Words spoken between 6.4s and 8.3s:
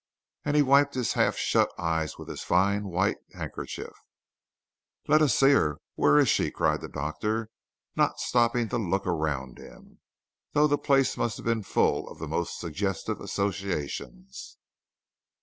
cried the Doctor, not